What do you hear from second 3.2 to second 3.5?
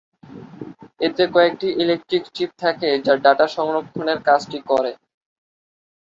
data